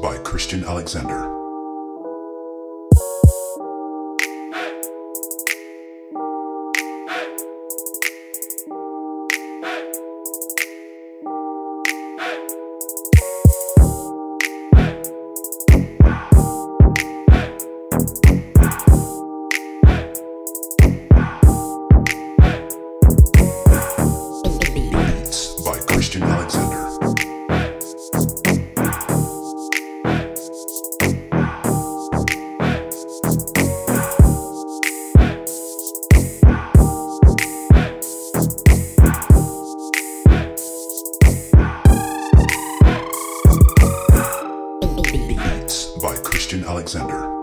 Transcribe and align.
by 0.00 0.16
Christian 0.18 0.64
Alexander. 0.64 1.39
Beats 45.36 45.86
by 46.00 46.16
Christian 46.16 46.64
Alexander. 46.64 47.39